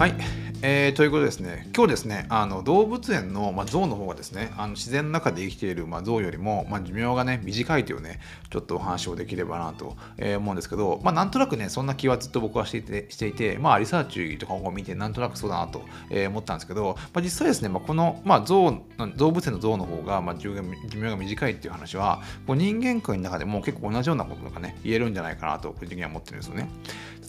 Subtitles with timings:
[0.00, 0.14] はい、
[0.62, 8.20] えー、ということですね、今日ですね、あの動物園の、まあ、象の方がですね、あの自然の中で生きている、まあ、象よりも、まあ、寿命がね、短いというね、
[8.50, 18.82] ちょっとお話をできればなと、えー、思うんですけど、まあ、なんとなくね、そんな気はずっと僕はしていて、していてまあ、リサーチとかを見て、なんとなくそうだなと、えー、思ったんですけど、まあ、実際ですね、まあ、この、まあ、象、
[19.16, 26.68] 動物園の象の方が、まあ、寿命が短いっていう話は、こう人間界の中でも結構同じようなことがね、言えるんじゃないかなと、個人的には思ってるんですよね。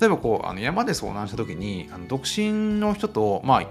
[0.02, 3.64] 例えばこうあの山で遭難した時にあの独身の人と、と、まあ、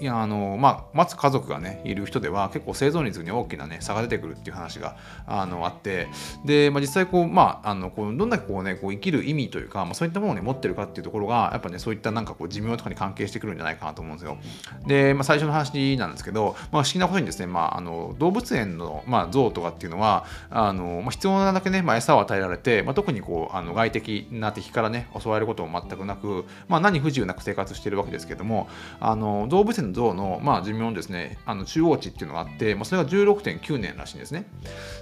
[0.00, 6.08] いやあのまあ、待つ家族がねいる人では結構生存率に大きなね差が出てくるっていう話があのあって
[6.44, 14.38] で、まあ、実際こう、まあ、あのこうどんだけこう、ね、こう生きる意味というか、まあ、そういったものを、ね、持ってるかっていうところがやっぱねそういったなんかこう寿命とかに関係してくるんじゃないかなと思うんですよ。
[14.86, 28.68] で、まあ、最初の話なんですけど、まあ、不思議なことにですね、まあ、あの動物園の、まあ、象とかっていうのはあの、まあ、必要なだけね、まあ、餌を与えられて、まあ、特にこうあの外的な敵からね襲われることも全くなく、まあ、何不自由なく生活してるわけですけども
[29.00, 34.46] あの動物園の象の、まあ、寿命のですね、あの中央値っていうのがあって、まあ、それが16.9年らしいんですね。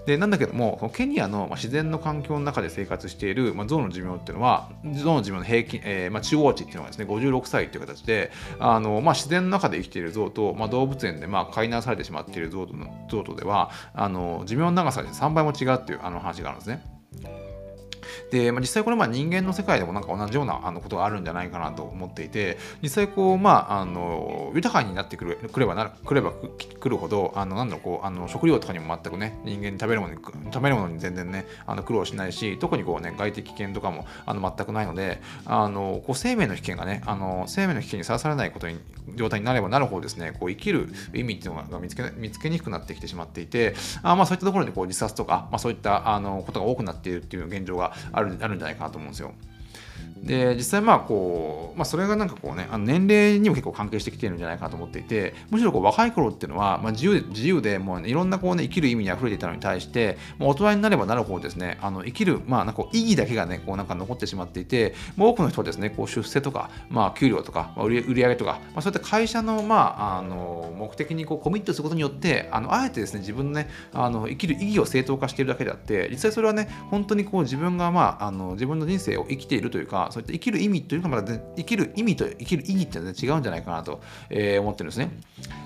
[0.06, 12.74] で、なんだけども、ケニアの自然の環境の中で生活している、まあ、象の寿命っていうのは、象の寿命の平均、えーまあ、中央値っていうのがですね、56歳という形で、あのまあ、自然の中で生きている象と、まあ、動物園でまあ飼いなされてしまっている象と
[13.10, 17.45] 象とでは、あの寿命の長さで3倍も違うっていうあの話があるんですね。
[18.30, 26.32] で、まあ、実際これまあ人間の世界でもなんか同じようなあのことがあるんじゃないかなと思っていて実際こうまああの豊かになってくるくればなくれば
[26.80, 30.20] くるほどあのなんだろうこうあの食料とかにも全くね人間に食べるものに
[30.52, 38.78] 食べるものに全然ねあの苦労しないし特にこうね外的危険とかもあの全くないのであのこう生命の危険がねあの生命の危険にさらされないことに
[39.14, 49.34] 状態になればなるほどですねこう生きる意味っていうのが見つけ見つけにくくなってきてしまっていてあまあそういったところでこう自殺とか、まあ、そういったあのことが多くなっているっていう現状があるあるんじゃないかなと思うんですよ。
[50.22, 84.00] で実際まあこう、まあ、それがなんかこうねあの年齢にも結構関係してきてるんじゃないかなと思っていてむしろこう若い頃っていうのは、まあ、自由自由でもう、ね、いろんなこう、ね、生きる意味に溢れていたのに対して、まあ、大人になればなるほどですねあの生きる、まあ、なんか意義だけがねこうなんか残ってしまっていて、まあ、多くの人はですねこう出世とか、まあ、給料とか、まあ、売り売上とか、まあ、そういった会社の,、まあ、あの目的にこうコミットすることによってあのあえてですね自分の,、ね、あの生きる意義を正当化しているだけであって実際それはね本当にこう自分が、まあ、あの自分の人生を生きているというかそういった生きる意味というのがまた生きる意味と生きる意義って違うんじゃないかなと、
[84.30, 85.10] えー、思ってるんですね。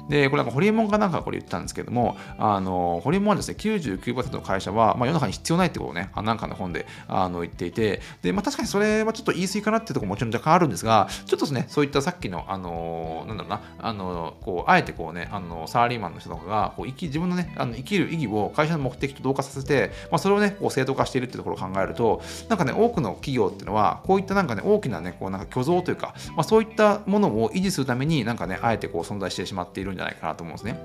[0.09, 30.79] で、これなんかホリエモンかなんかこれ言ったんですけども、あのホリエモンはですね、99%の会社は、まあ、世の中に必要ないってことをね、なんかの本であの言っていて、で、まあ、確かにそれはちょっと言い過ぎかなっていうところももちろん若干あるんですが、ちょっとですね、そういったさっきの、あのなんだろうな、あのこうあえてこうね、あのサラリーマンの人とかがこう生き自分のね、あの生きる意義を会社の目的と同化させて、まあ、それをね、こう正当化しているっていうところを考えると、なんかね、多くの企業っていうのは、こういったなんかね、大きなね、こうなんか虚像というか、まあ、そういったものを維持するために、なんかね、あえてこう存在してしまっているんじゃないかなと思うんですね。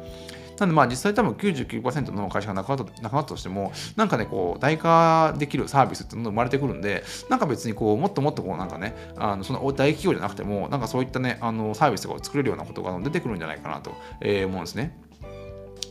[0.59, 14.97] なんでまあ実際多分99%の会社がなくなったなくなったとしても、なんかね、こう、代価できるサービスっていうのが生まれてくるんで、なんか別にこう、もっともっとこう、なんかね、あのその大企業じゃなくても、なんかそういったね、あのサービスとかを作れるようなことが出てくるんじゃないかなと、思うんですね。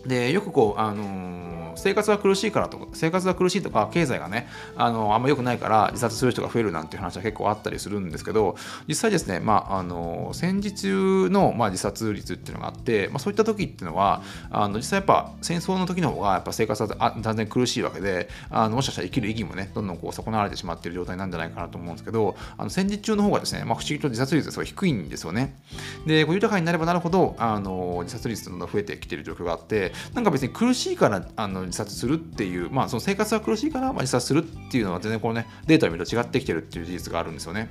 [0.07, 8.57] で、よくこう、あのー生活が苦しいからとか、生活が苦しいとか、経済がね、あの、あんま良くないから自殺する人が増えるなんていう話は結構あったりするんですけど、
[8.89, 25.57] 実際ですね、まあ、あの、戦時中の、まあ、自殺率っていうのがあって、まあ、そういった時っていうのは、あの、実際やっぱ戦争の時の方が、やっぱ生活は断然苦しいわけで、あの、もしかしたら生きる意義もね、どんどんこう損なわれてしまっている状態なんじゃないかなと思うんですけど、あの、戦時中の方がですね、まあ、不思議と自殺率がすごい低いんですよね。
[26.07, 37.69] で、こう豊かになればなるほど、あの、自殺率どんどん増えてきている状況があって、なんか別に苦しいから、あの、自殺するっていう、まあ、その生活は苦しいから、まあ、自殺するっていうのは全然このね、データを見ると違ってきてるっていう事実があるんですよね。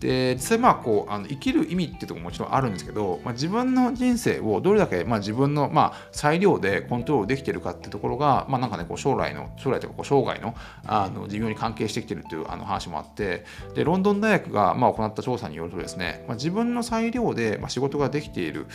[0.00, 10.54] で実際まあこうあの生きる意味っていうところももちろんあるんですけど、まあ、自分の人生をどれだけ、まあ、自分の、まあ、裁量でコントロールできてるかっていうところが、まあ、なんかねこう将来の将来というかこう生涯の
[10.86, 13.44] あの寿命に関係してきてるっていうあの話もあって
[13.74, 18.66] でロンドン大学が、まあ、行った調査によるとですね、まあ、自分の裁量で、まあ、仕事ができている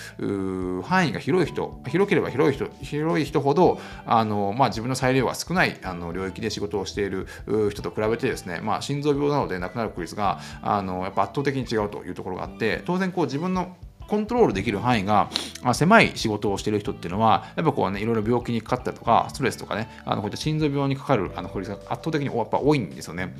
[0.83, 7.27] 範囲が広い人広ければ広い人広い人ほどあの、まあ、自分の裁量が少ないあの領域で仕事をしている
[7.71, 13.75] 人と比べてですね、まあ、心臓病などで亡くなる確率があのぱ圧倒的に違うというところがあって当然こう自分の
[14.13, 15.31] コントロールできる範囲が
[15.73, 23.35] 狭い仕事をしている人っていうのは、やっぱこうね、いろいろ病気にかかったりとか、ストレスとかね、あのこういった心臓病にかかるあの確率が圧倒的にやっぱ多いんですよね。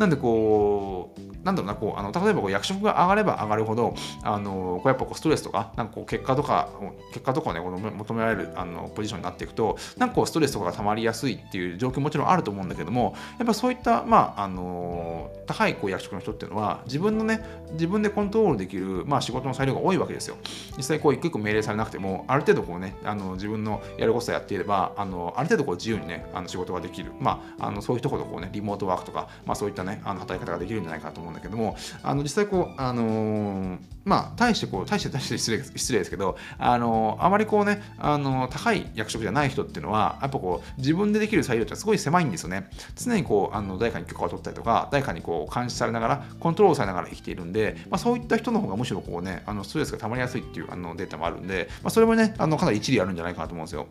[0.00, 6.68] なんでこう、なんだろうなこうあの例えばこう役職が上がれば上がるほどあのこうやっぱこうストレスとかなんかこう結果とか
[7.12, 17.42] 結果とかをねこの求められるあのポジションになっていくとなんかこうストレスとかが溜まりやすいっていう状況ももちろんあると思うんだけどもやっぱそういったまああの高いこう役職の人っていうのは自分のね
[17.72, 20.36] 自分でコントロールできるまあ仕事の裁量が多いわけですよ。
[20.76, 27.12] 実際こう一個一個命令されなくてもある程度こうねあの自分のやることをやっていればあのある程度こう自由にねあの仕事ができる。
[27.20, 42.70] まああのそういうところこうねリモートワークとかまあそういったねあの働き方ができるんじゃないかと思うんだけどもあの実際こうあのー、まあ対してこう対して対して失礼失礼ですけどあのー、あまりこうねあのー、高い役職じゃない人っていうのはやっぱこう自分でできる裁量ってすごい狭いんですよね。
[42.96, 53.86] 常にこうあの誰かに許可を取ったりとか誰かにこう監視されながらコントロールされながら生きているんで、まあ、そういった人の方がむしろこうねあのストレスが溜まりやすいっていうあのデータもあるんで、まあ、それもねあのかなり一理あるんじゃないかなと思うんですよ。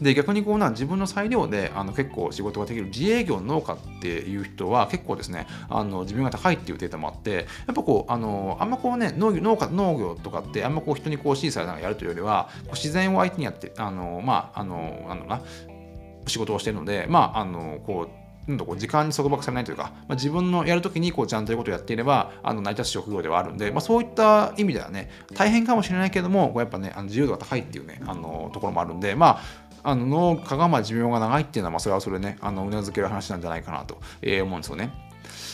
[0.00, 15.42] で逆にこうな自分の裁量であの結構仕事ができる自営業農家っていう人は結構ですねあの自分が高いっていうデータもあってやっぱこうあのあんまこうね農業農家農業とかってあんまこう人にこう指示されながらやるというよりは自然を相手にやってあのまああのなんだろうな
[16.26, 29.40] 仕事をしてるのでまああのこうなんこう時間に束縛されないというか、まあ、自分のやるときにこうちゃんということをやっていればあの成り立つ職業ではあるんで、まあ、そういった意味ではね大変かもしれないけどもこうやっぱねあの自由度が高いっていうねあのところもあるんでま
[29.82, 34.90] ああの農家がまあ寿命が長いっていうのはまあそれはそれねあのうなずける話なんじゃないかなと、えー、思うんですよね。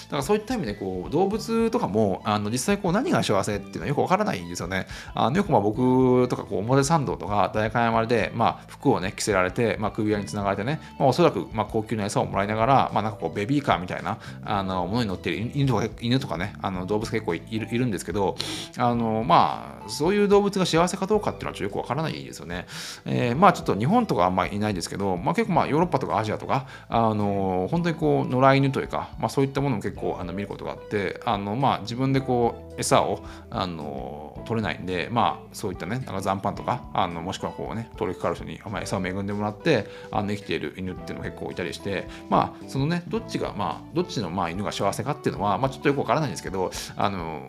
[0.05, 4.87] だからそういった意味でこう動物とかもあの実際こう何が幸せっていうのはよくわからないんですよね。
[5.15, 18.37] あのよくまあ僕とかこう表参道とか代官山でまあ服をね着せられて、まあ、首輪につながれてね、まあ、おそらくまあ高級な餌をもらいながら、まあ、なんかこうベビーカーみたいなあのものに乗ってる犬とか犬とかねあの動物結構いるいるんですけど
[18.77, 22.67] あのまあそういう動物が幸せかどうかっていうのはちょっとよくわからないですよね。
[23.05, 47.43] えー、まあちょっと日本とかあんまりいないですけど、まあ、結構まあヨーロッパとかアジアとかあの本当にこう野良犬というか、まあ、そういったものも結構あの見ることがあってあの、まあ、自分でこう餌をあの取れないんで、まあ、そういったねなんか残飯とかあのもしくはこうね登録カルシに、まあ、餌を恵んでもらってあの生きている犬っていうのも結構いたりしてまあそのねどっちがまあどっちのまあ犬が幸せかっていうのは、まあ、ちょっとよくわからないんですけどあの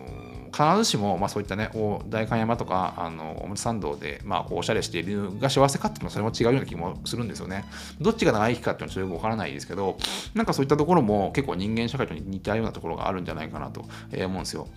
[0.53, 1.71] 必ずしも、まあ、そういったね、
[2.07, 7.65] 代官山とか、あの表参道で、まあ、こうおしゃれしているが幸せかっていうのは、それも違うような気もするんですよね。
[7.99, 9.97] どっちが長生きかっていうのはちょっとよくわからないですけど、
[10.35, 14.67] なんかそういったところも結構人間社会と似たようなところがあるんじゃないかなと思うんですよ。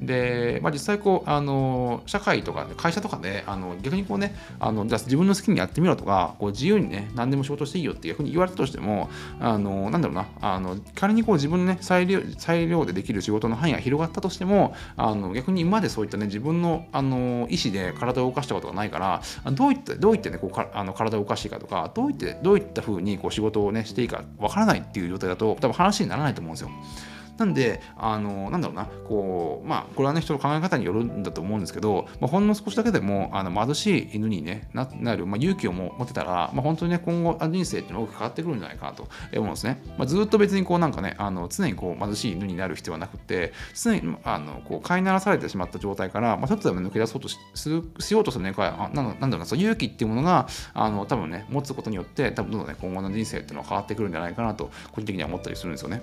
[0.00, 9.10] で、まあ、実際こうあの社会とか会社とかであの逆にこうねあのじゃ自分の好きにやってみろとかこう自由にね何でも仕事していいよって逆に言われたとしても
[9.40, 19.22] あのなんだろうなあの仮にこう自分のね裁量裁量でできる仕事の範囲が広がったとしてもあの逆に今までそういったね自分のあの意思で体を動かしたことがないから
[19.52, 26.70] どういったどういってねこうかあの体を動かしていいかとかどういってどういったふうにこう仕事をねしていいかわからないっていう状態だと多分話にならないと思うんですよ。
[27.38, 39.82] なんで、あの、なんだろうな、こう、まあ、これはね、人の考え方によるんだと思うんですけど、まあ、ほんの少しだけでも、あの貧しい犬に、ね、なる、まあ、勇気を持ってたら、まあ、本当にね、今後、人生っていうのが大きく変わってくるんじゃないかなと思うんですね。
[39.98, 56.02] まあ、ずっと別にこう、なんかね、あの常にこう貧しい犬になる必要はなくて、常に、あの、こう、飼いならされてしまった状態から、まあ、ちょっとでも抜け出そうとしするしようとするね、あなんなんだろうな、そう勇気っていうものが、あの、多分ね、持つことによって、多分どんどんね、今後の人生っていうのは変わってくるんじゃないかなと、個人的には思ったりするんですよね。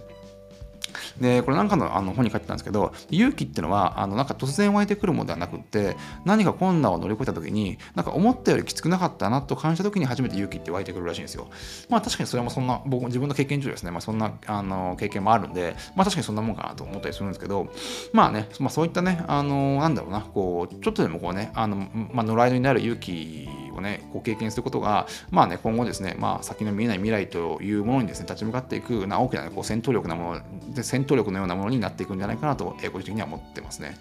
[1.19, 5.95] でこれなんかのあの本に書いてたんですけど勇気っていうのはあのなんか突然湧いてくるものではなくって
[6.25, 11.47] 何か困難を乗り越えた時になんか思ったよりきつくなかったなと感じた時に初めて勇気って湧いてくるらしいんですよ。
[11.89, 17.67] まあ確かにそれもそんな僕自分の経験上ですね、まあ、そんなあの経験もあるんでまあ確かにそんなもんかなと思ったりするんですけど
[18.11, 33.97] まあね、まあ、そういったねあのなんだろうなこうちょっとでもこうねあの、まあ、野良犬になる勇気をね、こう経験することが、まあね、今後ですね、まあ、先の見えない未来というものにですね、立ち向かっていくな大きな、こう戦闘力なもので、戦闘力のようなものになっていくんじゃないかなと、個人的には思ってますね。